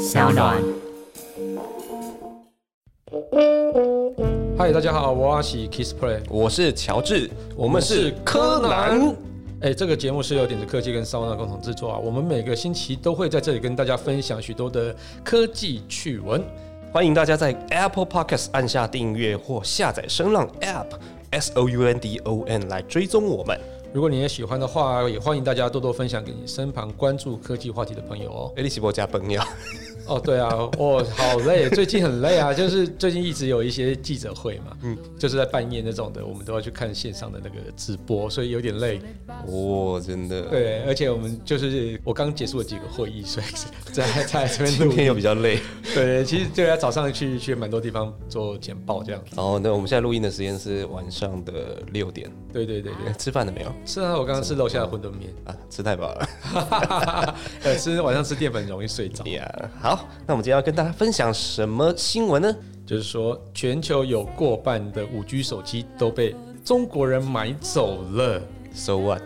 [0.00, 0.56] 小暖。
[4.56, 9.14] 嗨，大家好，我是 Kiss Play，我是乔治，我们是柯南。
[9.60, 11.98] 哎，这个节目是由点子科技跟骚娜共同制作啊。
[11.98, 16.42] 我们每个星期都会在这里跟大家分享许多的科技趣闻。
[16.90, 20.86] 欢迎大家在 Apple Podcast 按下订阅或下载声浪 App
[21.30, 23.60] S O U N D O N 来追踪我们。
[23.92, 28.52] 如果你也喜欢的话，也欢迎大家多多分享给你身旁关注科技话题的朋友哦。
[28.56, 29.42] 哎，利奇波加朋友。
[30.10, 39.00] 哦，对啊，哦，好累，最近很累啊，就是最近一直有一些记者会嘛，嗯，就是在半夜那种的，我们都要去看线上的那个直播，所以有点累。
[39.46, 40.42] 哦，真的。
[40.42, 43.46] 对，而且我们就是我刚结束了几个会议，所以
[43.92, 44.86] 在在这边录。
[44.88, 45.60] 今天又比较累。
[45.94, 49.22] 对，其实就要早上去去蛮多地方做简报这样。
[49.36, 52.28] 哦，那我们现在录音的时间是晚上的六点。
[52.52, 53.12] 对对对对。
[53.16, 53.72] 吃饭了没有？
[53.84, 56.28] 吃啊，我刚刚吃楼下的馄饨面啊，吃太饱了。
[57.62, 59.24] 呃，吃晚上吃淀粉容易睡着。
[59.26, 59.99] 呀，好。
[60.26, 62.54] 那我们今天要跟大家分享什么新闻呢？
[62.86, 66.34] 就是说，全球有过半的五 G 手机都被
[66.64, 68.42] 中国人买走了。
[68.74, 69.22] So what？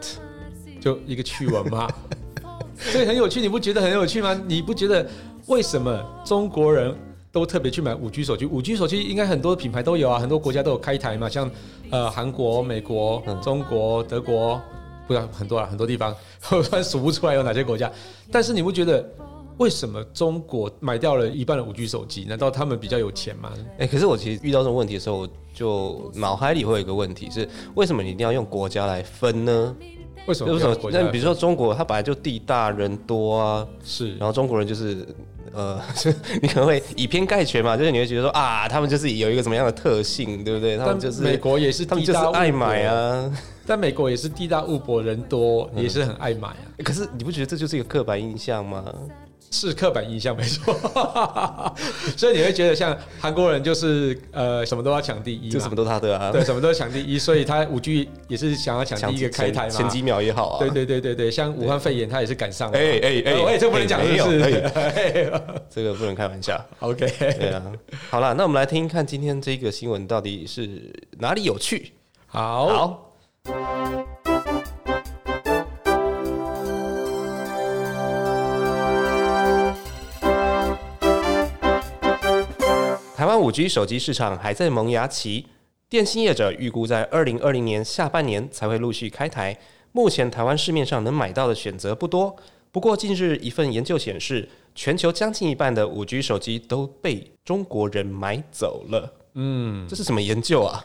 [0.80, 1.88] 就一个趣闻嘛。
[2.76, 4.38] 所以很有趣，你不觉得很有趣吗？
[4.46, 5.06] 你不觉得
[5.46, 6.94] 为什么中国人
[7.32, 8.44] 都特别去买五 G 手机？
[8.44, 11.50] 五 G 手机应该很多品牌都有啊，很多国家都有开台嘛，像
[11.90, 14.60] 呃韩国、美国、中国、德国，
[15.06, 16.14] 不知道很多啊，很多地方，
[16.52, 17.90] 我突然数不出来有哪些国家。
[18.30, 19.08] 但是你不觉得？
[19.58, 22.24] 为什么中国买掉了一半的五 G 手机？
[22.28, 23.52] 难道他们比较有钱吗？
[23.78, 29.76] 哎，可是我其实遇到这种问题的时候，我就脑海里会有一个问题是：为什么你一定要用国家来分呢？
[30.26, 30.52] 为什么？
[30.52, 30.76] 为什么？
[30.90, 34.16] 那比如说中国，它本来就地大人多啊，是。
[34.16, 35.06] 然后中国人就是
[35.52, 35.80] 呃，
[36.42, 40.76] 你可能会以偏概全嘛，就是你会觉得说啊，他们就是有一个什么样的特性，对不对？
[40.76, 43.30] 他们就是美国也是，他们就是爱买啊。
[43.64, 46.56] 在美国也是地大物博人多，也是很爱买啊。
[46.82, 48.84] 可是你不觉得这就是一个刻板印象吗？
[49.50, 50.74] 是刻板印象没错，
[52.16, 60.58] 所以你会觉得像韩国人就是呃什么都要抢第一，就什么都他的啊，对，什么都抢第一，所以他五 G 也是想要抢第一个开台嘛，前几秒也好啊。
[60.58, 62.78] 对对对对对，像武汉肺炎他也是赶上了。
[62.78, 64.70] 哎哎哎，哎，这不能讲，是不是？
[65.70, 66.60] 这个不能开玩笑。
[66.80, 67.62] OK，对啊。
[68.10, 71.92] 好了，那我们来听看今天这个新闻到底是哪里有趣。
[72.26, 73.12] 好。
[73.44, 73.52] 台
[83.44, 85.44] 五 G 手机市场还在萌芽期，
[85.90, 89.54] 电信业者预估在二零二零年下半年才会陆续开台。
[89.92, 92.34] 目前台湾市面上能买到的选择不多，
[92.72, 99.12] 不过近日一份研究显示，全球将近一半的五 G 手机都被中国人买走了。
[99.34, 100.82] 嗯，这是什么研究啊？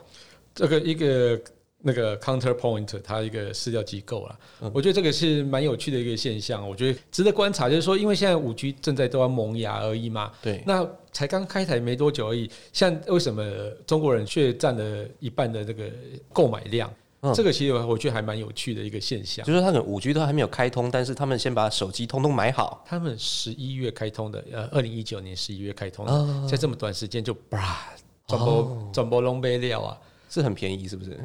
[0.54, 1.40] 这个一个。
[1.82, 4.38] 那个 Counterpoint，它一个市调机构啦，
[4.74, 7.70] 我觉得这个是蛮有趣的一个现象，我觉得值得观察。
[7.70, 12.50] 就是说，因为现在五 G 正在都要萌芽而已嘛，对，那才刚开台没多久而已。
[12.74, 13.44] 像为什么
[13.88, 15.86] 中国人却占了一半的这个
[16.34, 16.94] 购买量？
[17.34, 19.46] 这个其实我觉得还蛮有趣的一个现象。
[19.46, 22.84] 就是他们五 G 都还没有开通，但是他们先把手机通通买好。
[22.88, 27.90] 他们十一月开通的，呃，二零一九年十一月开通的，在这么短时间就啪
[28.26, 29.98] 转播转播龙杯料啊，
[30.30, 31.18] 是很便宜，是不是？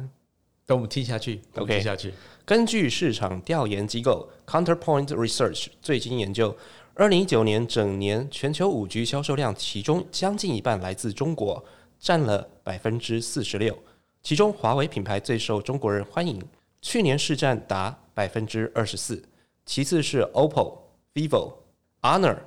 [0.65, 2.11] 等我们听下去，OK 下去。
[2.43, 6.55] 根据市场调研机构 Counterpoint Research 最新研究，
[6.95, 11.63] 二零一九年整年全球五 G 销售量，其中将近一半来自中国，
[11.99, 13.77] 占了百分之四十六。
[14.23, 16.41] 其中华为品牌最受中国人欢迎，
[16.81, 19.23] 去年市占达百分之二十四，
[19.67, 20.79] 其次是 OPPO、
[21.13, 21.53] vivo、
[22.01, 22.37] Honor、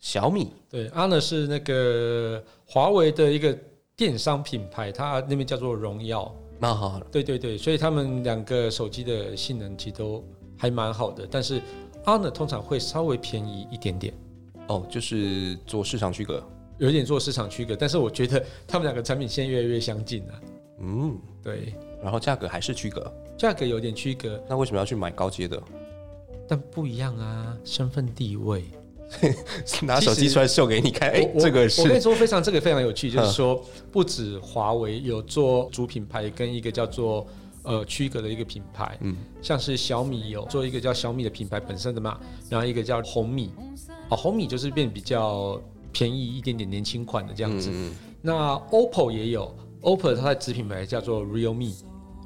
[0.00, 0.52] 小米。
[0.68, 3.58] 对，Honor 是那个华为的一个
[3.96, 6.34] 电商品牌，它那边叫做荣耀。
[6.58, 10.24] 蛮好，对对对，所以他们两个手机的性能其实都
[10.56, 11.60] 还蛮好的，但是
[12.04, 14.14] Honor 通常会稍微便宜一点点。
[14.68, 16.42] 哦，就是做市场区隔，
[16.78, 20.40] 有点做市场区隔，但是我觉得他们两个产品线越来越相近了。
[20.80, 24.42] 嗯，对，然后价格还是区隔，价格有点区隔。
[24.48, 25.62] 那为什么要去买高阶的？
[26.48, 28.64] 但不一样啊，身份地位。
[29.82, 37.26] 拿手机出来秀给你看，哎，这个是我跟你说非常这个非常有趣，就是说不止华为有做主品牌跟一个叫做
[37.62, 42.18] 呃区隔的一个品牌，嗯，像是小米有做一个叫小米的品牌本身的嘛，
[42.48, 43.50] 然后一个叫红米，
[44.08, 45.60] 哦，红米就是变比较
[45.92, 47.70] 便宜一点点年轻款的这样子，
[48.20, 51.74] 那 OPPO 也有，OPPO 它的子品牌叫做 Realme，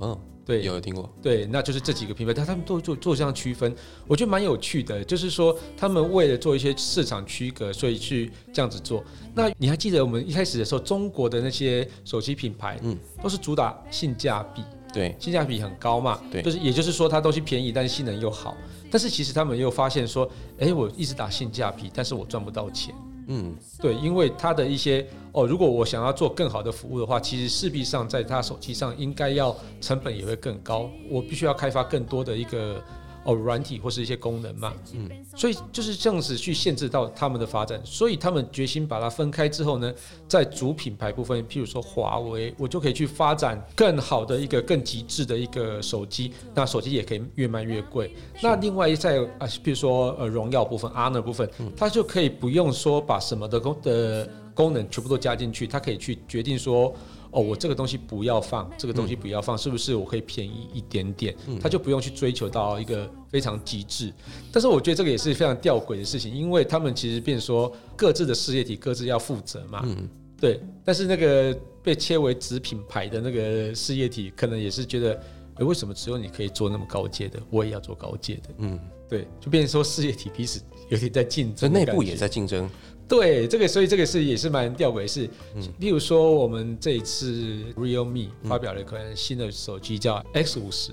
[0.01, 0.19] 嗯。
[0.49, 1.07] 对，有听过。
[1.21, 5.05] 对，那就是这几个品牌，但他们都做做这样区分，我觉得蛮有趣的。
[5.05, 9.05] 就是说，他们为了做一些市场区隔，所以去这样子做。
[9.35, 18.57] 那你还记得我们一开始的时候，中国的那些手机品牌，嗯，都是主打性价比，对，性价比很高嘛，对，就是也就是说，它东西便宜，但是性能又好。
[18.91, 20.27] 但是其实他们又发现说，
[20.59, 22.95] 哎，我一直打性价比，但是我赚不到钱。
[23.31, 32.83] 嗯，对，因为他的一些哦，如果我想要做更好的服务的话，其实势必上在他手机上应该要成本也会更高，我必须要开发更多的一个
[33.29, 39.93] 哦软体或是一些功能嘛，嗯，所以就是这样子去限制到他们的发展，所以他们决心把它分开之后呢，
[40.27, 48.17] 在主品牌部分，譬如说华为，我就可以去发展更好的一个更极致的一个手机，那手机也可以越卖越贵。
[48.43, 56.95] 那另外在啊，譬如说呃荣耀部分、Honor 部分，它就可以不用说把什么的功的功能全部都加进去，它可以去决定说。
[57.31, 61.37] 哦，我这个东西不要放，这个东西不要放，是不是我可以便宜一点点？
[61.61, 64.13] 他就不用去追求到一个非常极致。
[64.53, 69.83] 但是我觉得这个也是非常吊诡的事情，因为他们其实变说各自的事业体各自要负责嘛。
[69.85, 70.09] 嗯，
[70.41, 70.61] 对。
[70.85, 75.21] 但是那个被切为子品牌的那个事业体，可能也是觉得，
[75.57, 78.51] 诶，为什么只有你可以做那么高阶的，我也要做高阶的？
[78.59, 80.61] 嗯，对，就变成说事业体彼此
[80.91, 82.69] 有点在竞争，内部也在竞争。
[83.09, 85.31] 对，这个所以这个是也是蛮吊诡的事。
[85.55, 90.93] 嗯，例如说我们这一次 Realme 发表了一款新的手机叫 X 五十，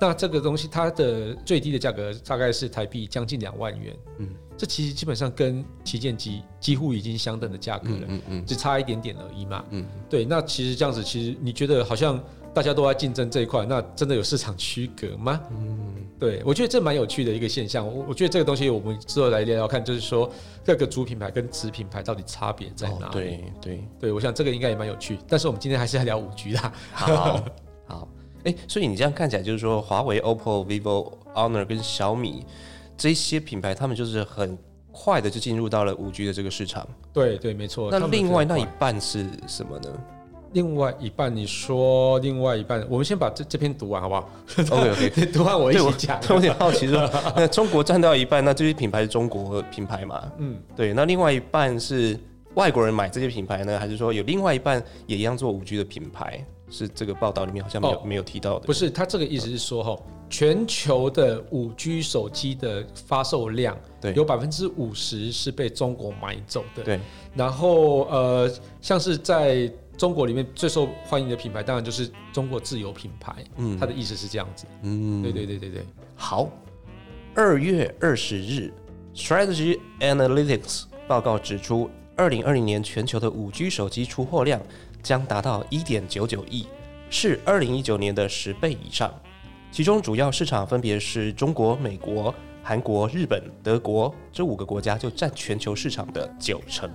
[0.00, 3.96] 那这个东西它的最低的价格大概是台币将近两万元。
[4.18, 8.06] 嗯，这其实基本上跟旗舰机几乎已经相等的价格了。
[8.06, 9.64] 嗯嗯，只差一点点而已嘛。
[9.70, 12.22] 嗯，对，那其实这样子，其实你觉得好像？
[12.58, 15.40] 大家都在竞争这一块，那真的有市场区隔吗？
[15.52, 17.86] 嗯，对我觉得这蛮有趣的一个现象。
[17.86, 20.28] 我我觉得这个东西我们之后来聊聊看，就是说
[20.64, 23.12] 各个主品牌跟子品牌到底差别在哪里？
[23.12, 25.16] 对对对，我想这个应该也蛮有趣。
[25.28, 26.58] 但是我们今天还是要聊五 G 的。
[26.90, 27.44] 好，
[27.86, 28.08] 好，
[28.42, 32.44] 哎，所以你这样看起来就是说，华为、OPPO、vivo、Honor 跟小米
[32.96, 34.58] 这些品牌，他们就是很
[34.90, 36.84] 快的就进入到了五 G 的这个市场。
[37.12, 37.88] 对对，没错。
[37.88, 39.88] 那另外那一半是什么呢？
[40.52, 44.30] 另外一半，你说另外一半，我们先把这这篇读完好不好
[44.70, 46.20] ？OK OK， 读完我一起讲。
[46.28, 50.22] 我有点好奇说，那中国占到一半，那这些品牌是中国品牌嘛？
[50.38, 50.92] 嗯，对。
[50.92, 52.18] 那另外一半是
[52.54, 56.44] 外国人买这些品牌呢，还是说有另外一半也一样做五 G 的品牌？
[56.70, 58.66] 是这个报道里面好像没有没有提到的。
[58.66, 59.96] 不是，他这个意思是说哈，
[60.28, 66.82] 全球的五 G 手机的发售量，对，有百分之五十是被中国买走的。
[66.82, 67.00] 对。
[67.34, 68.52] 然后呃，
[68.82, 73.44] 像是在中国里面最受欢迎的品牌，当然就是中国自有品牌。
[73.56, 74.64] 嗯，他的意思是这样子。
[74.82, 75.84] 嗯，对对对对对。
[76.14, 76.48] 好，
[77.34, 78.72] 二月二十日
[79.12, 84.60] ，Strategy Analytics 报告指出，二零二零年全球的五 G 手机出货量
[85.02, 86.68] 将达到一点九九亿，
[87.10, 89.12] 是二零一九年的十倍以上。
[89.72, 96.88] 其中主要市场分别是中国、美国、韩国、日本、德国这五个国家，就占全球市场的九成。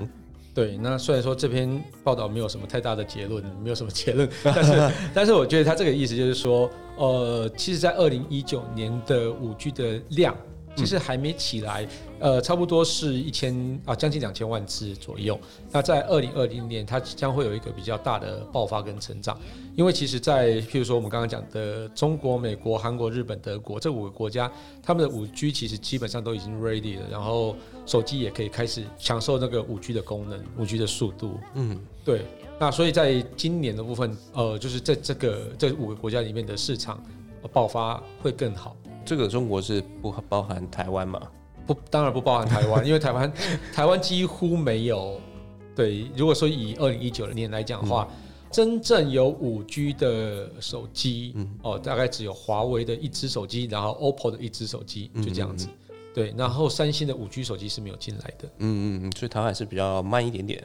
[0.53, 10.35] 对，那虽然说这篇报道没有什么太大的结论，没有什么结论，但是但是我觉得他这个意思就是说，呃，其实，在二零一九年的五 G 的量。
[10.75, 11.87] 其实还没起来，
[12.19, 15.39] 呃，差不多是一千啊，将近两千万次左右。
[15.71, 19.39] 那在二零二零年，它将会有一个比较大的爆发跟成长。
[19.75, 27.55] 因为其实，在譬如说我们刚刚讲的中国、美国、韩国、日本、德国这五个国家，他们的五 G 其实基本上都已经 ready 了，然后
[27.85, 31.39] 手机也可以开始享受那个五 G 的功能、五 G 的速度。
[31.55, 32.25] 嗯，对。
[32.59, 37.03] 那所以在今年的部分，呃，就是在这个这五个国家里面的市场
[37.51, 38.75] 爆发会更好。
[39.05, 41.21] 这个中国是不包含台湾嘛？
[41.65, 43.31] 不，当然不包含台湾， 因为台湾
[43.73, 45.19] 台湾几乎没有。
[45.75, 48.07] 对，如果说以二零一九年来讲的话，
[48.51, 55.67] 真正有五 G 的手机，哦，大概只有华为的一只手机，然后 OPPO 的一只手机，就这样子。
[56.13, 58.47] 对，然后三星的五 G 手机是没有进来的。
[58.59, 60.63] 嗯嗯嗯，所以台湾还是比较慢一点点。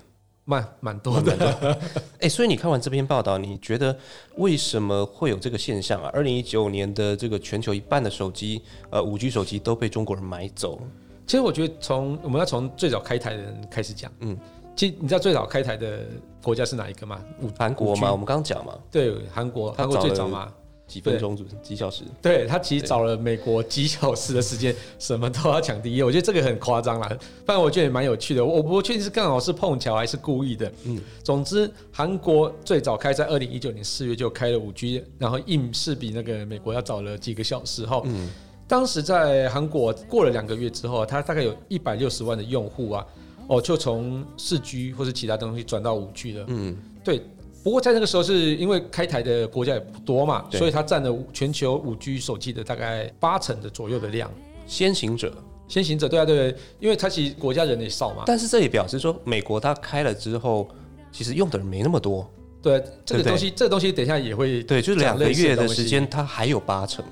[0.49, 1.79] 蛮蛮多的，
[2.21, 3.95] 哎，所以你看完这篇报道，你觉得
[4.37, 6.11] 为什么会有这个现象啊？
[6.11, 10.81] 二零一九年的这个全球一半的手机，呃，五 G 手机都被中国人买走。
[11.27, 14.35] 其实我觉得从我们要从最早开台的人开始讲，嗯，
[14.75, 16.07] 其实你知道最早开台的
[16.43, 17.23] 国家是哪一个吗？
[17.59, 18.11] 韩国吗？
[18.11, 20.51] 我们刚刚讲嘛，对，韩国，韩国最早嘛。
[20.89, 22.03] 几分钟，几小时？
[22.23, 26.03] 对他其实找了美国几小时的时间，什么都要抢第一。
[26.03, 27.07] 我觉得这个很夸张啦，
[27.45, 28.43] 不然我觉得也蛮有趣的。
[28.45, 30.73] 我不确定是刚好是碰巧还是故意的。
[30.85, 37.85] 嗯，总之韩国最早开在二零一九年四月就开了五 G，然后硬是比那个美国要早了几个小时。
[37.85, 38.31] 后，嗯，
[38.67, 43.07] 当时在韩国过了两个月之后，它大概有一百六十万的用户啊，
[43.47, 46.45] 哦，就从四 G 或者其他东西转到五 G 了。
[46.49, 47.21] 嗯，对。
[47.63, 54.31] 不过在那个时候，是因为开台的国家也不多嘛，所以它占了全球五 G 手机的大概八成的左右的量。
[54.67, 55.33] 先行者，
[55.67, 58.23] 先行者，对啊，对，因为它其实国家人也少嘛。
[58.27, 60.69] 但是这也表示说，美国它开了之后，
[61.11, 62.29] 其实用的人没那么多。
[62.63, 67.05] 对，这个东西，这个东西等一下也会对，就是两个月的时间，它还有八成。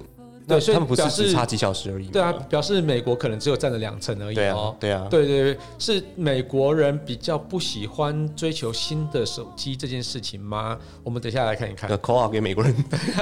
[0.49, 2.11] 那对所以他们不是只差几小时而已吗？
[2.12, 4.79] 对啊，表示美国可能只有占了两成而已对哦啊，。
[4.79, 10.79] 对啊，对对对，是美国人比较不喜欢追求新的手机这件事情吗？
[11.03, 11.97] 我们等一下来看一看那。
[11.97, 12.73] 口号给美国人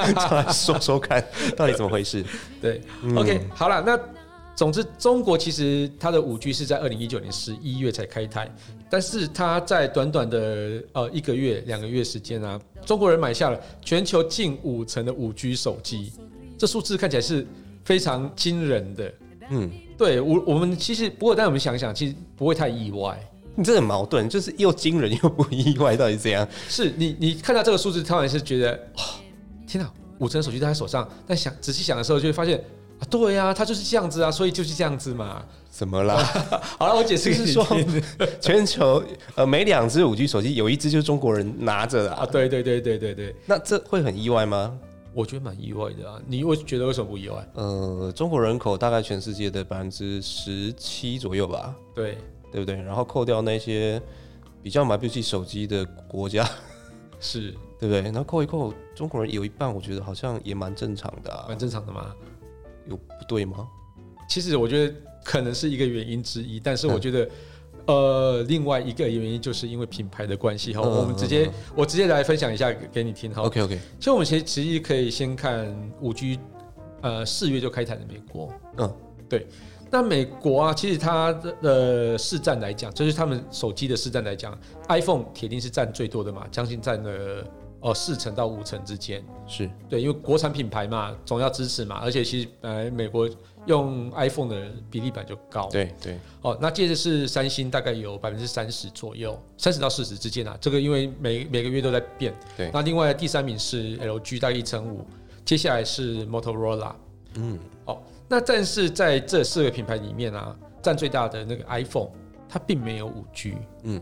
[0.52, 1.25] 说说看，
[1.57, 2.23] 到底怎么回事？
[2.61, 3.99] 对、嗯 o k 好了，那
[4.54, 8.49] 总之，中国其实它的五 G 是在二零一九年十一月才开台，
[8.90, 16.12] 但是它在短短的呃一个月、两个月时间啊，中国人买下了全球近五成的五 G 手机，
[16.64, 17.47] 这数字看起来是
[17.85, 19.12] 非常惊人的。
[19.50, 23.21] 嗯，对我，我们其实不过，但我们想想，其实不会太意外。
[23.54, 26.49] 你这很矛盾，就是又惊人又不意外，到底怎样？
[26.66, 29.02] 是你，你看到这个数字，当然是觉得，哦，
[29.66, 31.06] 天哪，五成手机在他手上。
[31.26, 32.59] 但想仔细想的时候，就会发现
[32.99, 35.44] 啊，对呀、啊，他就是这样子啊，所以就是这样子嘛。
[35.68, 36.16] 怎么啦？
[36.80, 38.02] 好了，我解释是说听
[38.40, 39.04] 全球
[39.35, 44.73] 呃每两只五 G 手机有一只就是中国人拿着的、啊，啊，对对对对对对，那这会很意外吗？
[45.14, 46.21] 我觉得蛮意外的啊。
[46.26, 47.49] 你会觉得为什么不意外？
[47.54, 52.18] 呃，中国人口大概全世界的百分之十七左右吧，对，
[52.50, 52.75] 对不对？
[52.76, 54.00] 然后扣掉那些
[54.62, 56.49] 比较买不起手机的国家，
[57.21, 58.00] 是对不对？
[58.02, 62.14] 然后扣一扣，中国人有一半，我觉得好像也蛮正常的、啊蛮，正常的嘛。
[62.87, 63.68] 有不对吗？
[64.28, 64.94] 其实我觉得
[65.25, 67.28] 可能是一个原因之一，但是我觉得。
[67.87, 73.43] 呃，另外一个原因就是因为品牌的关系哈，嗯我们直接我直接来分享一下给给你听哈。
[73.43, 76.38] OK OK，其实我们其实其实可以先看五 G，
[77.03, 78.53] 呃，四月就开台的美国。
[78.79, 78.93] 嗯，
[79.29, 79.47] 对。
[79.91, 87.47] 那美国啊，其实它的呃市占来讲，就是他们手机的市占来讲，iPhone 铁定是占最多的嘛，将近占了
[87.81, 89.23] 哦四成到五成之间。
[89.47, 93.29] 是对，因为国产品牌嘛，总要支持嘛，而且其实呃美国
[93.66, 95.68] 用 iPhone 的比例本来就高。
[95.71, 100.56] 对对，哦，那接着是三星，大概有百分之三十左右，三十到四十之间啊。
[100.61, 102.35] 这个因为每每个月都在变。
[102.56, 105.04] 对那另外第三名是 LG，大概一成五，
[105.44, 106.94] 接下来是 Motorola。
[107.37, 112.11] 嗯，哦，那但是在这四个品牌里面啊，占最大的那个 iPhone，
[112.49, 113.54] 它并没有五 G。
[113.83, 114.00] 嗯，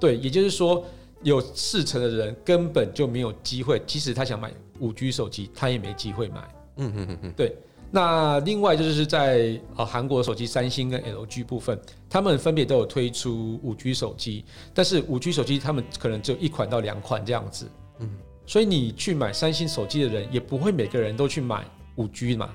[0.00, 0.84] 对，也就是说，
[1.22, 6.48] 有四成的人根本就没有机会，即使他想买五 G 手机，他也没机会买。
[6.76, 7.32] 嗯嗯嗯嗯，
[7.94, 17.70] 那另外就是在呃韩国手机三星跟 LG 部分，他们分别都有推出五 G 手机，但是五 G 手机他们可能只有一款到两款这样子。
[18.00, 18.08] 嗯。
[18.44, 22.50] 所以你去买三星手机的人，也不会每个人都去买五 G 嘛，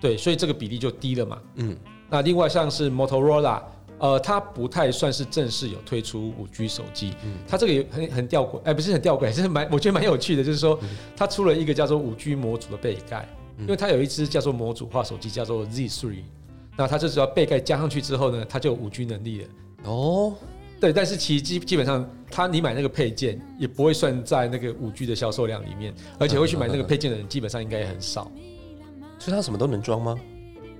[0.00, 1.38] 对，所以这个比例就低了嘛。
[1.54, 1.76] 嗯，
[2.10, 3.62] 那另外像是 Motorola，
[3.98, 7.34] 呃，它不太算是正式有推出五 G 手机，嗯。
[7.46, 10.78] 它这个也很很吊诡，哎、不是很吊诡， 是蛮我觉得蛮有趣的，就是说
[11.16, 13.28] 它出了一个叫做五 G 模组的背盖，
[13.60, 16.22] 因为它有一只叫做模组化手机叫做 Z3，
[16.76, 19.48] 那它就只要背盖加上去之后呢，它就有五 G 能力了。
[19.84, 20.34] 哦，
[20.80, 28.30] 对，但是其实基基本上，它你买那个配件也不会算在那个五 G 的销售量里面，而且会去买那个配件的人基本上应该也很少。
[29.18, 30.16] 所以它什么都能装吗？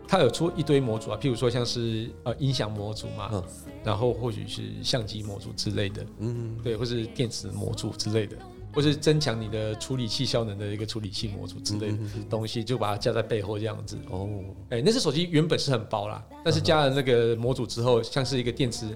[0.06, 3.44] 它有出一堆模组啊，譬如说像是呃音响模组嘛，嗯
[3.84, 8.36] 然后或许是相机模组之类的，嗯，对，或是电池模组之类的，
[8.78, 11.98] 或是增强你的处理器效能的一个处理器模组之类的
[12.30, 13.98] 东西，就把它架在背后这样子。
[14.08, 14.28] 哦，
[14.70, 18.86] 哎、那只手机原本是很薄啦，但是加了那个模组之后，像是一个电池。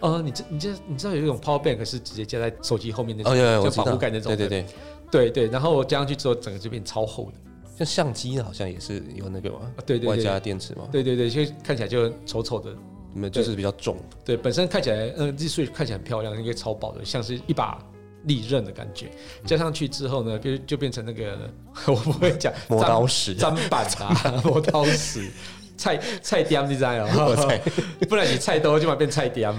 [0.00, 4.66] 呃，你这你这你知道有一种 power bank 是直接加在手机后面那种，哦有有，我像保，护盖那种，对对对，
[5.12, 7.34] 对对，然后加上去之后，整个就变超厚的，
[7.78, 12.74] 像相机好像也是有那个嘛，啊对对外加，电池嘛，对对对，就看起来就丑丑的，
[13.14, 17.78] 你们就是比较重，对，本身看起来，嗯、z Switch 看起来很漂亮，应该超薄的，像是一把
[18.24, 19.10] 利刃的感觉。
[19.44, 21.38] 加上去之后呢，就就变成那个
[21.86, 25.30] 我不会讲磨刀石，砧板啊， 磨刀石。
[25.76, 27.36] 菜菜雕你知道我吗？
[27.48, 27.58] 猜
[28.06, 29.54] 不然你菜刀就嘛变菜雕。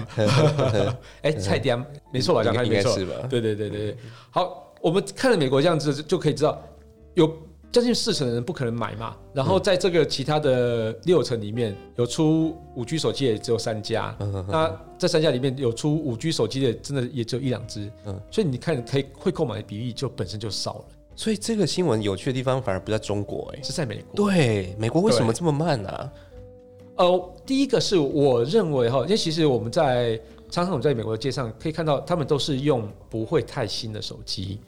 [1.22, 2.44] 哎，菜雕没错吧？
[2.44, 2.94] 讲的应没错。
[3.06, 3.26] 吧？
[3.28, 3.96] 对对对对对。
[4.30, 6.62] 好，我们看了美国这样子就可以知道，
[7.14, 7.26] 有
[7.72, 9.16] 将近四成的人不可能买嘛。
[9.32, 14.14] 然后在这个其他的六成里面，有出五 G 手机也只有三家。
[14.20, 17.90] 嗯那这三家里面有出五 G 手机的，真的也只有一两只。
[18.06, 20.84] 嗯所以你看，可以会购买的比例就本身就少了，
[21.16, 24.26] 所以这个新闻有趣的地方反而不在中国，哎，是在美国。
[24.26, 26.12] 对，美国为什么这么慢啊？
[26.96, 34.60] 呃，第一个是我认为哈，因为其实我们在常常我们在美国的街上可以看到，他们都是用不会太新的手机。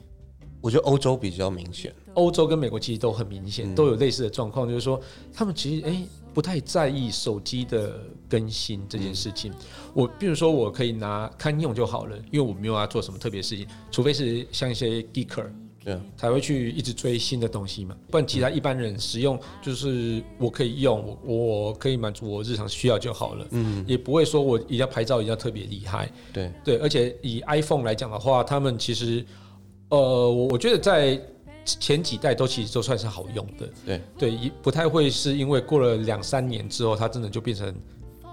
[0.65, 3.75] 我觉得欧洲比较明显，欧洲跟美国其实都很明显，嗯。
[3.75, 4.99] 都有类似的状况，就是说
[5.31, 6.03] 他们其实哎、
[6.33, 9.53] 不太在意手机的更新这件事情。
[9.93, 15.45] 我比如说我可以拿堪用就好了，因为我没有要做什么特别事情，除非是像一些 geeker
[15.83, 26.11] 对啊，才会去一直追新的东西嘛，不然其他一般人使用就是我可以用，我我可以满足我日常需要就好了，嗯，也不会说我一定要拍照一定要特别厉害。
[26.33, 29.23] 对，对，而且以 iPhone 来讲的话，他们其实，
[29.89, 31.19] 呃，我我觉得在
[31.63, 33.69] 前几代都其实都算是好用的。
[33.85, 37.73] 对对，一不太会是因为过了两三年之后，它真的就变成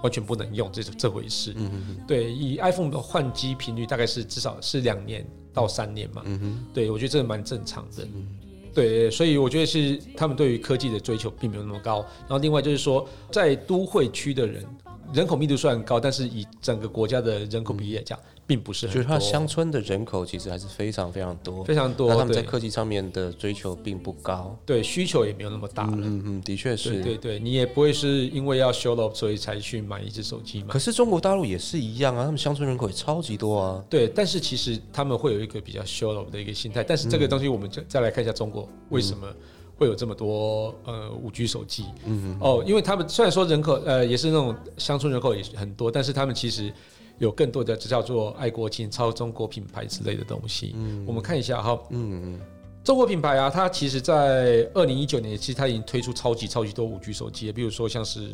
[0.01, 1.53] 完全不能用这这回事。
[1.55, 6.21] 嗯嗯对，以 iPhone 的换机频率大概是至少是两年到三年嘛。
[6.25, 8.03] 嗯哼，对，我觉得这个蛮正常的。
[8.03, 8.27] 嗯
[8.73, 11.99] 对，所以我觉得是他们对于科技的追求并没有那么高。
[12.21, 14.65] 然后另外就是说，在都会区的人
[15.13, 18.87] 人口密度虽然高，但是以整个国家的人口比例来讲，并不是。
[18.87, 24.57] 就是它乡村的人口其实还是非常非常多，非常多，那他们在科技上面的追求并不高。
[24.65, 25.97] 对需求也没有那么大了。
[26.01, 27.01] 嗯嗯，的确是。
[27.01, 30.67] 对对，你也不会是因为要 show off 所以才去买一只手机嘛。
[30.69, 33.83] 可是中国大陆也是一样啊，他们乡村人口也超级多啊。
[33.89, 39.27] 对，但是其实他们会有一个比较 show off 的一个心态，但是这个东西我们再再来看一下中国为什么
[39.75, 41.85] 会有这么多呃五 G 手机。
[42.05, 46.71] 嗯哦，因为他们虽然说人口呃也是那种乡村人口也是很多，但是他们其实
[47.19, 50.73] 有更多的这叫做爱国情、超中国品牌之类的东西。
[50.75, 52.39] 嗯我们看一下哈，嗯嗯，
[52.83, 58.31] 中国品牌啊，它其实在二零一九年，其实它已经推出超级超级多五 G 手机了，比如说像是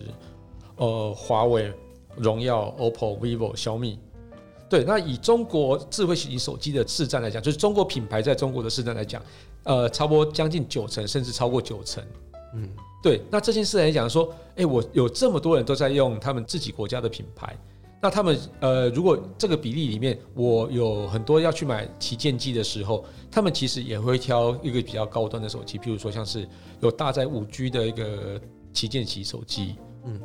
[0.78, 1.72] 呃华为、
[2.16, 4.00] 荣耀、OPPO、vivo、小米。
[4.70, 9.20] 对，那以中国智慧型手机的市占来讲，就是中国品牌在中国的市占来讲，
[9.64, 12.04] 呃，差不多将近九成，甚至超过九成。
[12.54, 12.70] 嗯，
[13.02, 17.58] 对，那这件事来讲说，哎，我有这么多人都在用他们自己国家的品牌，
[18.02, 26.48] 那他们呃，如果这个比例里面，我有很多要去买旗舰机的时候，他们其实也会挑一个比较高端的手机，譬如说像是
[26.80, 28.40] 有搭载五 G 的一个
[28.72, 29.76] 旗舰级手机，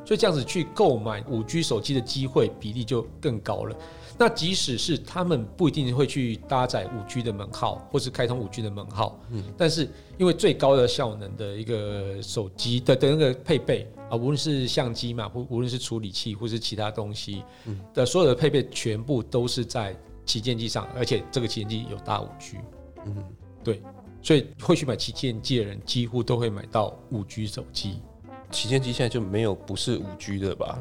[0.05, 3.77] 所以这样子去购买五 G 手机的机会比例就更高了。
[4.17, 17.81] 那即使是他们不一定会去搭载五 G 的门号，或是开通五 G 的门号，嗯，但是因为最高的效能的一个手机的的那个配备啊，无论是相机嘛，或无论是处理器或是其他东西，嗯。
[17.93, 22.59] 的所有的配备全部都是在旗舰机上，而且这个旗舰机有大五 G，
[23.07, 23.25] 嗯，
[23.65, 23.83] 对，
[24.23, 27.99] 所以会去买旗舰机的人几乎都会买到五 G 手机。
[28.55, 30.79] 旗舰机现在就没有不是五 G 的吧？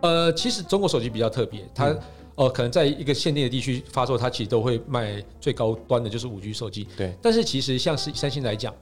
[0.00, 2.00] 呃，其实中国手机比较特别，它、嗯
[2.36, 6.88] 呃可能在一个限定的地区发售，它其实都会卖最高端的就是五 G 手机。
[6.96, 8.74] 对，但是其实像是三星来讲，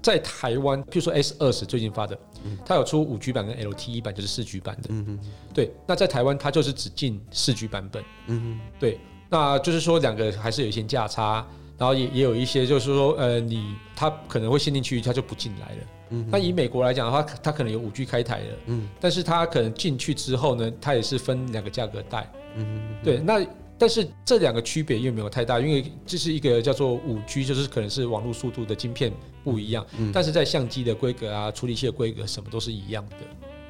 [0.00, 2.16] 在台湾，譬如说 S 二十最近发的，
[2.64, 4.90] 它有出五 G 版跟 LTE 版，就是四 G 版的。
[4.90, 5.18] 嗯嗯
[5.52, 8.04] 对，那在台湾它就是只进四 G 版本。
[8.28, 11.44] 嗯对，那就是说两个还是有一些价差，
[11.76, 15.78] 然后也也有一些就是说，呃，你它可能会限定区域，它就不进来了。
[16.10, 22.30] 嗯那以美国来讲的话，它可能有五 G 开台了，嗯但是它可能进去之后呢，它也是分两个价格带。
[22.56, 23.44] 嗯对，那
[23.76, 33.16] 但是这两个区别又没有太大，因为这是一个叫做五 G，就是可能是网络速度的晶片不一样，嗯但是在相机的规格啊、处理器的规格什么都是一样的。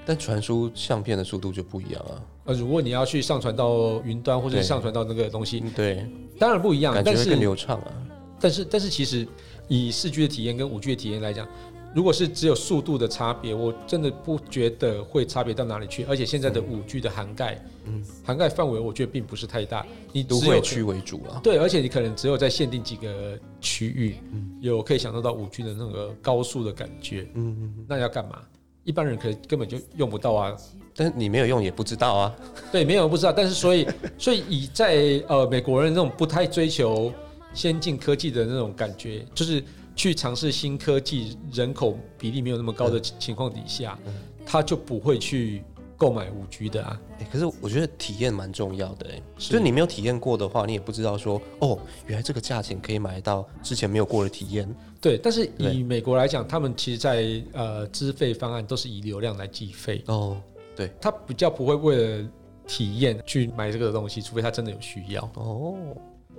[0.07, 2.23] 但传输相片的速度就不一样啊。
[2.45, 6.07] 呃，如果你要去上传到云端或者上传到那个东西，嗯对，
[6.39, 7.93] 当然不一样，但感觉更是流畅啊。
[8.39, 9.27] 但是但是其实
[9.69, 11.49] 以四 G 的体验跟五 G 的体验来讲，
[11.95, 16.05] 如果是只有速度的差别，我真的不觉得会差别到哪里去。
[16.05, 21.41] 而且现在的五 G 的涵盖，嗯涵盖范围我觉得并不是太大，你都只有会区为主啊。
[21.43, 27.27] 对，而且你可能只有在限定几个区域，嗯有可以享受到五 G 的那个高速的感觉。
[27.35, 28.43] 嗯嗯，那要干嘛？
[28.85, 30.57] 一般人可能根本就用不到啊。
[30.97, 32.35] 但是你没有用也不知道啊。
[32.71, 33.33] 对，没有不知道。
[33.33, 37.13] 但是所以 所以以在呃美国人那种不太追求
[37.53, 39.63] 先进科技的那种感觉，就是
[39.97, 43.99] 去尝试新科技，人口比例没有那么高的情情况底下，
[44.47, 45.63] 他就不会去
[45.97, 47.01] 购买五 G 的啊。
[47.19, 54.69] 欸可是我觉得体验蛮重要的、欸，是就是你没有体验过的话，你也不知道说，哦，原来这个价钱可以买到之前没有过的体验。
[55.01, 60.03] 对，但是以美国来讲，他们其实在呃资费方案都是以流量来计费。
[60.07, 60.37] 哦
[60.77, 62.29] 对他比较不会为了
[62.67, 65.23] 体验去买这个东西，除非他真的有需要。
[65.35, 65.77] 哦，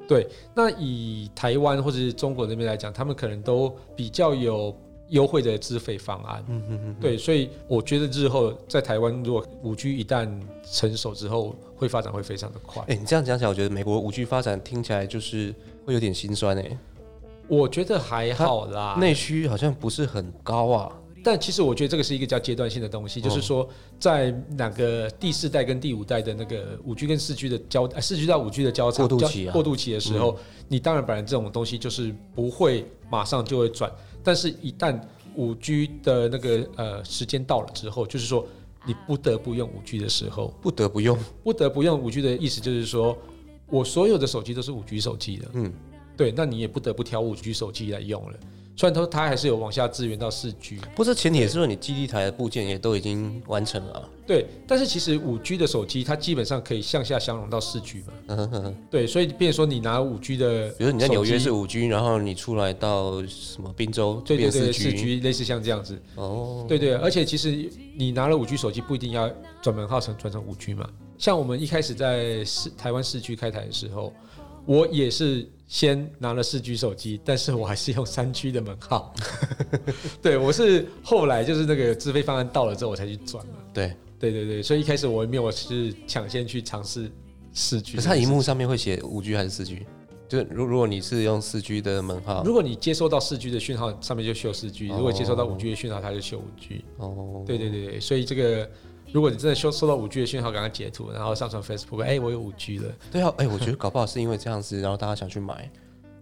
[0.10, 4.76] 对，那以台湾或者是中国那边来讲，他们可能都比较有
[5.10, 6.44] 优惠的资费方案。
[6.48, 10.30] 嗯嗯嗯，对，所以我觉得日后在台湾，如果五 G 一旦
[10.72, 12.84] 成熟之后，会发展会非常的快。
[12.88, 15.54] 哎、你这样讲起来，我觉得美国五 G 发展听起来就是
[15.86, 16.78] 会有点心酸哎、
[17.48, 18.96] 我觉得还好啦。
[19.00, 20.92] 内需好像不是很高啊。
[21.26, 23.68] 但其实我觉得这个是一个叫阶段性的东西，就是说
[24.00, 29.52] 在哪个第四代跟第五代的那个五 G 跟四 G 的交呃四 G 到五 G 的交叉交过渡期啊。
[29.52, 33.92] 过渡期的时候，你当然本来这种东西就是不会马上就会转，
[34.24, 35.02] 但是一旦
[35.34, 38.48] 五 G 的那个呃时间到了之后，就是说
[38.86, 43.18] 你不得不用五 G 的时候，不得不用，不得不用五 G 的意思就是说
[43.68, 45.74] 我所有的手机都是五 G 手机的，嗯，
[46.16, 48.38] 对，那你也不得不挑五 G 手机来用了。
[48.76, 70.90] 虽然说它还是有往下支援到四 G，不是前提也是说你基地台的部件也都已经完成了啊、对，但是其实五 G 的手机它基本上可以向下相容到四 G 嘛，对，所以变成说你拿五 G 的，比如你在纽约是五 G，然后你出来到什么滨州变四对对对，四 G，G 类似像这样子，哦，对对，而且其实你拿了五 G 手机不一定要转门号成转成五 G 嘛。
[71.18, 74.12] 像我们一开始在市台湾市区开台的时候，
[74.66, 79.14] 我也是先拿了四 G 手机，但是我还是用三 G 的门号。
[80.22, 83.54] 对我是后来就是那个资费方案到了之后，我才去转嘛。
[83.74, 87.12] 对，对对对，所以一开始我没有是抢先去尝试
[87.54, 87.96] 四 G。
[87.96, 89.86] 可是它荧幕上面会写五 G 还是四 G？
[90.28, 96.84] 就是如如果你是用四 G 的门号，如果你接收到四 G 的讯号，上面就秀四 G；哦如果接收到五 G 的讯号，它就秀五 G。
[96.98, 98.68] 哦，对对对对，所以这个
[99.12, 102.92] 如果你真的收收到五 G 的讯号，赶快截图，然后上传 Facebook，哎、我有五 G 了。
[103.12, 105.72] 对啊，哎、我觉得搞不好是因为这样子，然后大家想去买，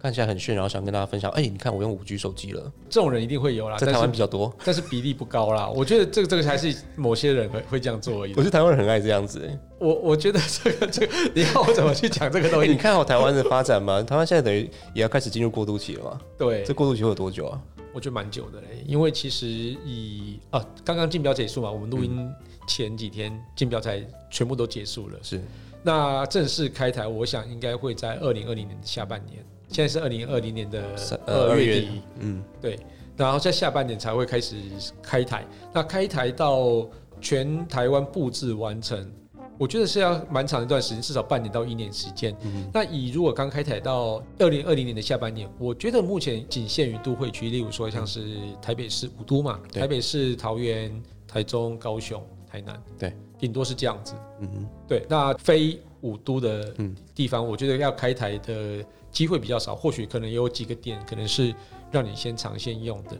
[0.00, 5.68] 看起来很炫，然后想跟大家分享，哎、你看我用五 G 手机了，这种人一定会有啦，在台湾比较多，但是比例不高啦。
[5.68, 8.36] 我觉得这个这个还是某些人会会这样做而已我。
[8.36, 12.76] 觉得台湾人很爱这样子、哎我我觉得这个这个，你要我怎么去讲这个东西、你？
[12.76, 14.02] 看好台湾的发展吗？
[14.02, 16.20] 台湾现在等于也要开始进入过渡期了嘛？
[16.38, 17.60] 对这，过渡期会有多久啊？
[17.92, 22.32] 我觉得蛮久的嘞，因为其实以啊，刚刚竞标结束嘛，我们录音
[22.66, 25.18] 前几天竞标才全部都结束了。
[25.22, 25.40] 是
[25.82, 29.44] 那正式开台，我想应该会在二零二零年的下半年。
[29.68, 30.82] 现在是二零二零年的
[31.26, 32.78] 二月底，嗯，对，
[33.16, 34.56] 然后在下半年才会开始
[35.02, 35.44] 开台。
[35.72, 36.86] 那开台到
[37.20, 39.10] 全台湾布置完成，
[39.58, 42.36] 我觉得是要蛮长一段时间，至少半年到一年时间。
[42.44, 52.22] 嗯那以如果刚开台到二零二零年的下半年，我觉得目前仅限于都会区，例如说像是台北市五都嘛，台北市、桃园、台中、高雄、
[52.54, 54.14] 台南，对，顶多是这样子。
[54.40, 61.52] 嗯哼，对，那非五都的嗯地方，我觉得要开台的机会比较少，或许可能有几个点可能是
[61.90, 63.18] 让你先尝先用的。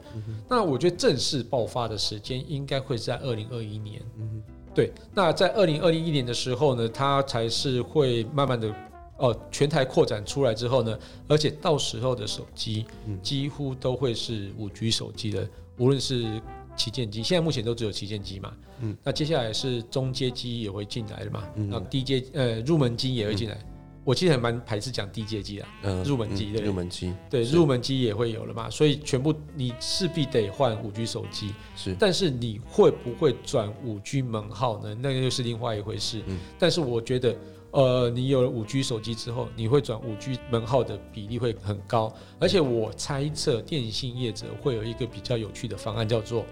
[0.48, 4.00] 那我觉得正式爆发的时间应该会是在二零二一年。
[4.18, 4.40] 嗯
[4.72, 8.72] 对，那在二零二一年的时候呢，它才是会慢慢的
[9.16, 16.40] 哦全台扩展出来之后呢，而且到时候的手机嗯几乎都会是五 G 手机的，无论是
[16.76, 18.52] 旗舰机，现在目前都只有旗舰机嘛。
[18.80, 21.44] 嗯，那接下来是中阶机也会进来的嘛？
[21.56, 23.58] 嗯那低阶呃入门机也会进来。
[24.06, 31.54] 我其实还蛮排斥讲低阶机啊，嗯入门机对入门机对，入门机也会有了嘛，所以全部你势必得换五 G 手机。
[31.74, 34.94] 是但是你会不会转五 G 门号呢？
[34.94, 36.22] 那个又是另外一回事。
[36.26, 37.34] 嗯但是我觉得，
[37.70, 42.14] 呃，你有了五 G 手机之后，你会转五 G 门号的比例会很高。
[42.38, 46.44] 而且我猜测电信业者会有一个比较有趣的方案，叫做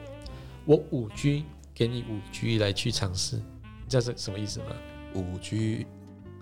[0.65, 1.45] 我五 G
[1.75, 4.67] 给你五 G 来去尝试，你知道这什么意思吗？
[5.15, 5.87] 五 G，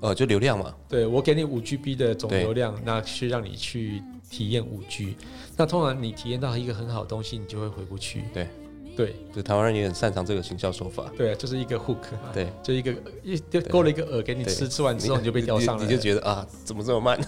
[0.01, 5.17] 呃，就流量嘛，对我给你五 GB 的总流量，那是让你去体验五 G。
[5.57, 8.25] 那通常你体验到一个很好的东西，你就会回不去。
[8.33, 8.49] 对
[8.97, 12.31] 对就台湾人也很擅长这个行销手法，对啊，就是一个 hook 嘛。
[12.33, 15.85] 对，就一个一就勾了一个饵给你吃，吃完之后你就被钓上了。
[15.85, 17.19] 你就觉得啊，怎么这么慢？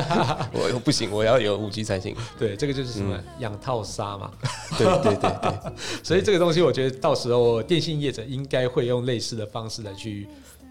[0.52, 2.14] 我又不行，我要有五 G 才行。
[2.38, 4.30] 对，这个就是什么嗯养套杀嘛。
[4.76, 5.72] 对对对对，
[6.02, 10.26] 所以这个东西，我觉得到时候电信业者应该会用类似的方式来去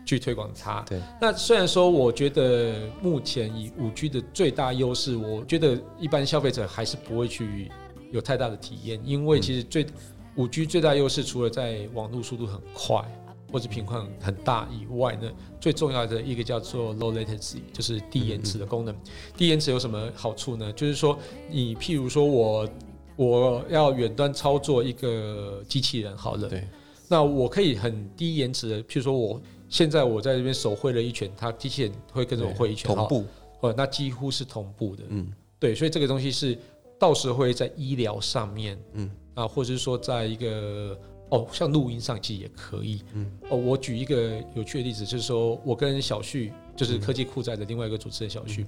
[0.05, 0.81] 去推广它。
[0.81, 7.71] 对，那虽然说，我觉得目前以五 G 的最大优势，我觉得一般消费者还是不会去
[8.11, 9.85] 有太大的体验，因为其实最
[10.35, 13.03] 五 G 最大优势，除了在网络速度很快。
[13.51, 18.95] 或者频宽很大以外呢，最重要的一个叫做 low latency，就是低延迟的功能。
[19.37, 20.73] 低延迟有什么好处呢？
[20.73, 21.15] 就是说，
[21.51, 22.67] 你譬如说我
[23.15, 26.67] 我要远端操作一个机器人，好了，对，
[27.07, 33.23] 那我可以很低延迟的，譬如说我现在我在这边手挥了一拳，它机器人会跟着我挥一拳，同步，
[33.61, 36.57] 呃，那几乎是同步的，嗯对，所以这个东西是
[36.97, 40.97] 到时候会在医疗上面，嗯啊，或者是说在一个
[41.29, 48.65] 哦，像录音上其实也可以，嗯哦，我举一个有趣的例子，就是说我跟小旭，就是科技酷宅的另外一个主持人小旭。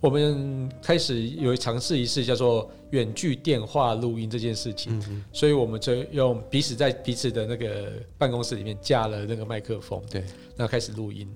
[0.00, 10.24] 我们开始有尝试一次叫做远距电话录音这件事情，嗯嗯，所以我们就用彼此在彼此的那个办公室里面架了那个麦克风，对，
[10.56, 11.28] 那开始录音。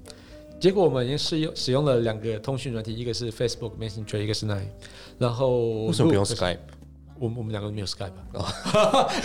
[0.58, 4.68] 结果我们已经试用使用了两个通讯软体，一个是 Facebook Messenger，一个是 Line，
[5.18, 6.56] 然后为什么不用 Skype？
[7.18, 8.10] 我们我们两个都没有 Skype，、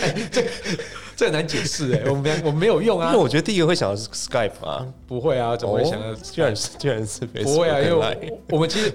[0.00, 0.48] 哎这个
[1.16, 3.08] 这很难解释哎， 我们两我们没有用啊。
[3.08, 6.16] 因为，我觉得第一个会想到是 Skype 啊，不会啊，怎么会想到哦。
[6.22, 8.14] 居然是居然是不会啊，因为我
[8.50, 8.92] 我们其实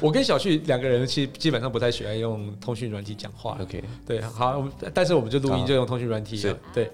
[0.00, 6.40] 我跟小旭两个人其实基本上不太喜欢用通讯软体讲话，OK，对，好，我们但是我们就录音就用通讯软体
[6.72, 6.90] 对。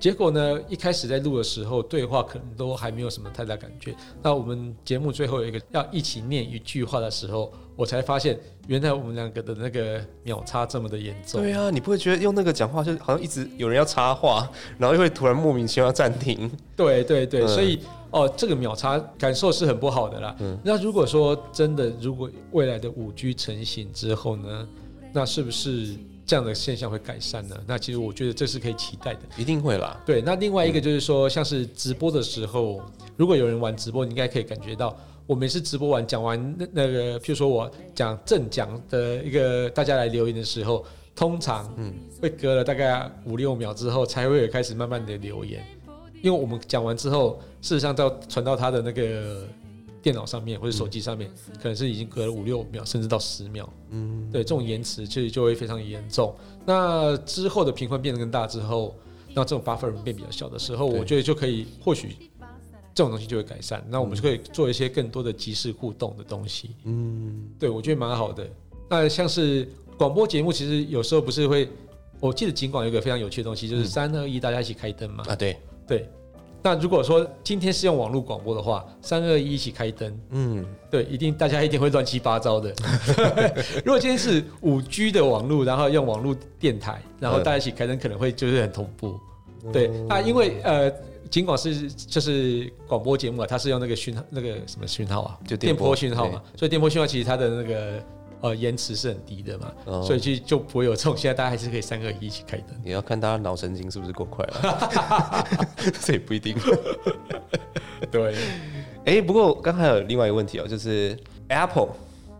[0.00, 3.92] 结果呢，一开始在录的时候，对话可能都还没有什么太大感觉。
[4.22, 8.36] 那我们节目最后有一个要一起念一句话的时候，我才发现，
[8.66, 11.40] 原来我们两个的那个秒差这么的严重。
[11.40, 16.50] 对啊，你不会觉得用那个讲话就好像一直有人要插话，然后又会突然莫名其妙暂停？
[16.74, 17.78] 对对对，嗯所以
[18.10, 20.34] 哦，这个秒差感受是很不好的啦。
[20.40, 24.68] 嗯那如果说真的，如果未来的五 G 成型之后呢，
[25.12, 25.94] 那是不是
[26.26, 27.56] 这样的现象会改善呢？
[27.64, 29.20] 那其实我觉得这是可以期待的。
[29.36, 29.96] 一定会啦。
[30.04, 32.82] 对，那另外一个就是说，像是直播的时候，
[33.16, 34.94] 如果有人玩直播，你应该可以感觉到，
[35.28, 41.94] 我每次直播完讲完那那个，譬如说我讲正讲的一个大家来留言的时候，通常嗯。
[42.20, 45.64] 会隔了大概五六秒之后，才会有开始慢慢的留言，
[46.20, 49.46] 因为我们讲完之后，事实上到传到他的那个
[50.02, 51.30] 电脑上面或者手机上面，
[51.62, 53.72] 可能是已经隔了五六秒，甚至到十秒。
[53.90, 56.34] 嗯，对，这种延迟其实就会非常严重。
[56.66, 58.96] 那之后的频宽变得更大之后，
[59.32, 62.16] 那这种 buffer 变比较小的时候，我觉得就可以或许
[62.94, 63.84] 这种东西就会改善。
[63.88, 66.70] 那我们就可以做一些更多的即时互动的东西。
[66.84, 68.48] 嗯，对我觉得蛮好的。
[68.88, 71.68] 那像是广播节目，其实有时候不是会，
[72.20, 75.24] 我记得尽管有一个非常有趣的东西，就是嗯三二一，大家一起开灯嘛。
[75.28, 76.08] 啊，对，对。
[76.60, 82.74] 那如果说今天是用网络广播的话，三二一一起开灯，嗯，对，一定大家一定会乱七八糟的。
[83.84, 89.18] 如果今天是五 G 的网络，然后用网络电台，然后大家一起开灯，可能会就是很同步。
[89.72, 90.92] 对，那因为呃，
[91.30, 98.02] 尽管是就是广播节目啊，它是用那个讯号那个什么讯号啊，就电波波讯号嘛，所以电波讯号其实它的那个
[98.40, 101.16] 呃延迟是很低的嘛，哦所以就就不会有这种。
[101.16, 102.68] 现在大家还是可以三个一一起开灯。
[102.84, 105.48] 你要看大家脑神经是不是够快了，
[106.00, 106.56] 这也不一定。
[108.10, 108.34] 对
[109.04, 111.16] 哎、不过刚才有另外一个问题哦，就是
[111.48, 111.88] Apple，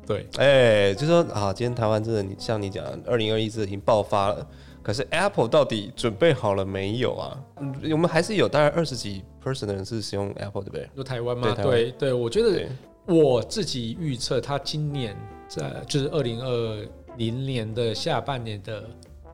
[0.06, 4.46] 对，哎、就说啊，今天台湾真的，你像你讲，二零二一这已经爆发了，
[4.88, 7.38] 可是 Apple 到底准备好了没有啊？
[7.60, 10.88] 嗯我们还是有大概二十几 person 的人是使用 Apple，对不对？
[10.96, 11.54] 就台湾吗？
[11.54, 12.66] 对对对，我觉得，
[13.04, 15.14] 我自己预测，它今年
[15.46, 18.82] 在就是二零二零年的下半年的，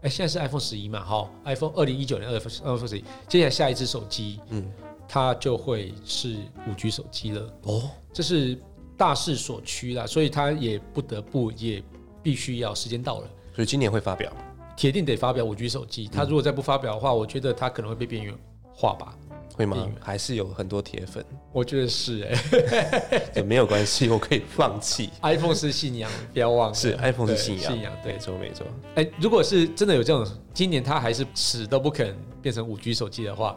[0.02, 4.68] 哎，现在是 iPhone 十一嘛，哈，iPhone 二零一九年 iPhone iPhone 十一，接下来下一只手机，嗯，
[5.06, 6.34] 它就会是
[6.68, 8.58] 五 G 手机了，哦，这是
[8.96, 11.80] 大势所趋啦，所以它也不得不也
[12.24, 13.28] 必须要时间到了。
[13.54, 14.32] 所以今年会发表，
[14.76, 18.34] 铁定得发表五 G 手机，他如果再不发表的话，我觉得他可能会被边缘
[18.72, 19.16] 化吧。
[19.56, 19.88] 会吗？
[20.00, 25.10] 还是有很多铁粉，我觉得是哎、 也没有关系，我可以放弃。
[25.22, 26.74] iPhone 是信仰，不要忘了。
[26.74, 28.18] 是 iPhone 是信仰，信仰对没。
[28.18, 28.66] 错没错。
[28.96, 33.56] 哎、如果是真的有这种，今年它还是死都不肯变成五 G 手机的话，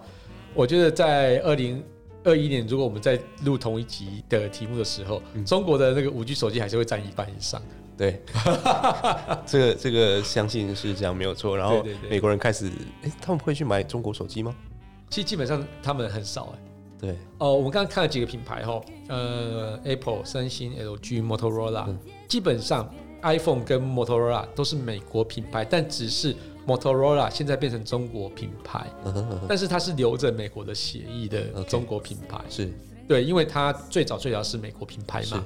[0.54, 1.84] 我觉得在二零
[2.24, 7.60] 二一年，如果我们在录同一集的题目的时候，嗯中国的那个五 G 手机还是会占一半以上。
[7.98, 8.22] 对，
[9.46, 11.58] 这个这个相信是这样没有错。
[11.58, 14.56] 然后美国人开始，哎、他们会去买中国手机吗？
[15.10, 16.60] 其实基本上他们很少哎、
[17.00, 21.98] 对，哦，我们刚刚看了几个品牌哈，呃，Apple、三星、LG、Motorola，、嗯。
[22.28, 26.36] 基本上 iPhone 跟 Motorola 都是美国品牌，但只是
[26.68, 32.40] Motorola 现在变成中国品牌，嗯哼嗯哼，但是它是留着美国的协议的中国品牌。
[32.50, 32.70] 是。
[33.08, 35.46] 对，因为它最早最早是美国品牌嘛，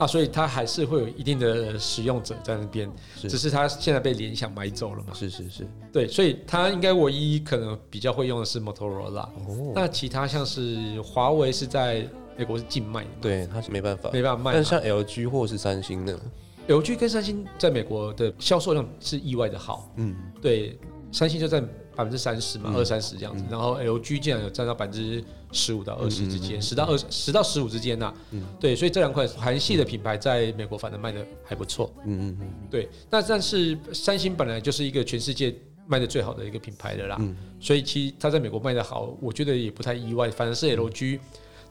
[0.00, 5.12] 啊，所以它还是会有一定的使用者在那边，只是它现在被联想买走了嘛。
[5.12, 14.08] 是是是，对，所以它应该唯一可能比较会用的是 Motorola，、哦，那其他像是华为是在美国是禁卖的，对，它是没办法。
[14.10, 14.54] 没办法卖。
[14.54, 16.18] 但像 LG 或是三星呢
[16.66, 20.78] ？LG 跟三星在美国的销售量是意外的好，嗯，对，
[21.12, 21.62] 三星就占
[21.94, 22.76] 百分之三十嘛，嗯。
[22.76, 25.22] 二三十这样子，然后 LG 竟然有占到百分之
[25.52, 28.44] 十五到二十之间，十到二十到十五之间呐、嗯。
[28.58, 32.68] 对，所以这两款韩系的品牌在美国反正卖的还不错，嗯嗯嗯。
[32.70, 35.54] 对，那但是三星本来就是一个全世界
[35.86, 37.36] 卖的最好的一个品牌的啦，嗯。
[37.60, 41.18] 所以其实它在美国卖的好，我觉得也不太意外，反而是 LG。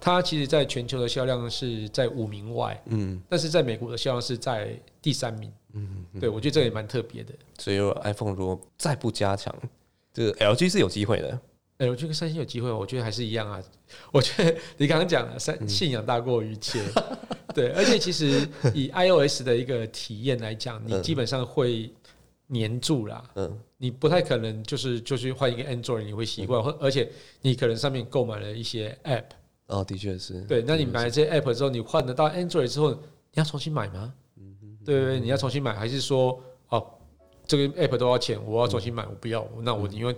[0.01, 3.21] 它其实在全球的销量是在五名外，嗯。
[3.27, 5.51] 但是在美国的销量是在第三名。
[5.73, 7.34] 嗯嗯，对，我觉得这个也蛮特别的。
[7.60, 9.53] 所以 iPhone 如果再不加强，
[10.19, 11.39] 这个 LG 是有机会的。
[11.77, 13.63] 哎、我觉得跟三星有机会，我觉得还是一样啊。
[14.12, 16.84] 我觉得你刚刚讲了，嗯三信仰大过于一切。
[17.55, 21.89] 对，而且其实以 iOS 的一个体验来讲，你嗯基本上会
[22.47, 23.23] 黏住啦。
[23.36, 27.10] 嗯你不太可能就是就去换一个 Android 你会习惯，或而且
[27.41, 29.23] 你可能上面购买了一些 App，
[29.67, 30.41] 哦，的确是。
[30.41, 32.99] 对，那你买了这些 App 之后，你换得到 Android 之后，你
[33.36, 34.13] 要重新买吗？
[34.84, 36.39] 对对对，你要重新买，还是说哦，
[37.50, 38.40] 这个 App 多少钱？
[38.46, 40.16] 我要重新买，我不要，那我宁愿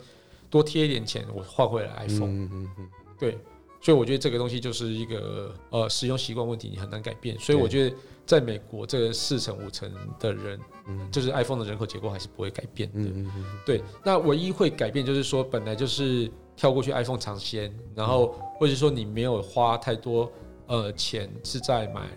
[0.50, 2.30] 多贴一点钱，我换回来 iPhone。
[2.30, 3.38] 嗯嗯嗯，对，
[3.80, 7.39] 所以我觉得这个东西就是一个呃使用习惯问题，你很难改变。
[7.39, 9.89] 所以我觉得在美国这个四成五成
[10.20, 11.10] 的人，嗯。
[11.10, 13.00] 就是 iPhone 的人口结构还是不会改变的。
[13.00, 20.30] 嗯嗯嗯对，那唯一会改变就是说，本来就是跳过去 iPhone 尝鲜，然后或者说你没有花太多
[20.67, 22.10] 呃钱是在买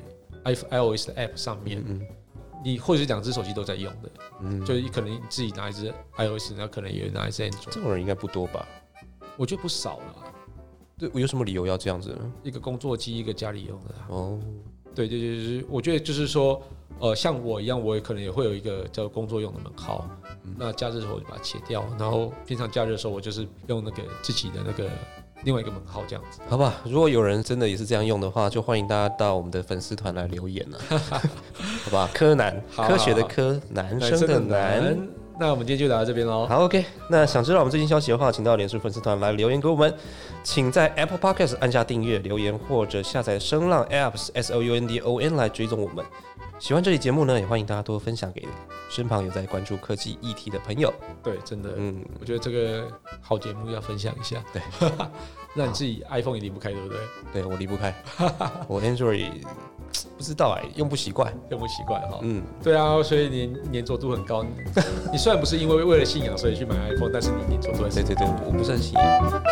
[0.44, 2.00] iPhone iOS 的 App 上面，嗯
[2.64, 8.66] 你或者是两只手机都在用的，嗯，就是可能你自己拿一只 iOS，然后可能也拿一只 Android，这种人应该不多吧？
[9.36, 10.14] 我觉得不少了。
[10.96, 12.32] 对，有什么理由要这样子呢？
[12.42, 14.40] 一个工作机，一个家里用的啊、哦，
[14.94, 16.62] 对对对，就是我觉得就是说，
[17.00, 20.08] 呃，像我一样，我也可能也会有一个叫工作用的门号。
[20.56, 24.88] 那假日的时候我就把它切掉，然后平常假日的时候我就是用那个自己的那个
[25.44, 26.40] 另外一个门号这样子。
[26.48, 30.78] 好吧，如果有人真的也是这样用的话，就欢迎大家到我们的粉丝团来留言了，
[31.84, 32.08] 好吧？
[32.12, 34.96] 柯南，好科学的科，男生的男。，
[35.38, 36.46] 那我们今天就聊到这边喽。
[36.46, 36.84] 好，OK。
[37.10, 39.92] 那想知道我们最新消息的话，请到脸书粉丝团来留言给我们。
[40.44, 46.04] 请在 Apple Podcast 按下订阅、留言，或者下载声浪 Apps S O U N D O N 来追踪我们。
[46.60, 48.46] 喜欢这期节目呢，也欢迎大家多分享给
[48.88, 50.92] 身旁有在关注科技议题的朋友。
[51.22, 52.88] 对，真的，嗯，我觉得这个
[53.20, 54.42] 好节目要分享一下。
[54.52, 54.62] 对，
[55.54, 56.98] 那你自己 iPhone 也离不开，对不对？
[57.32, 57.94] 对我离不开，
[58.66, 59.30] 我 Android
[60.16, 62.20] 不知道哎，用不习惯，用不习惯哈。
[62.22, 64.42] 嗯，对啊，所以你粘着度很高。
[65.12, 68.02] 你虽然不是因为为了信仰所以去买 iPhone，但是你粘着度在。
[68.02, 69.42] 对对对，我不算信仰。